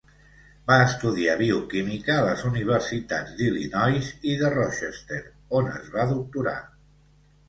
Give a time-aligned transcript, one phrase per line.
[0.69, 5.21] Va estudiar bioquímica a les universitats d'Illinois i de Rochester,
[5.61, 6.55] on es va doctorar.